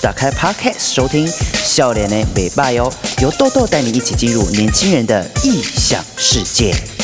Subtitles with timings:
[0.00, 1.26] 打开 Podcast 收听。
[1.64, 6.97] 笑脸的尾巴哟，由豆豆带你一起进入年轻人的异想世界。